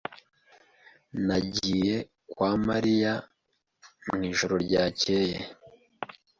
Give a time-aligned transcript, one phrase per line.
[1.27, 1.95] Nagiye
[2.33, 3.13] kwa na Mariya
[4.13, 5.37] mwijoro ryakeye.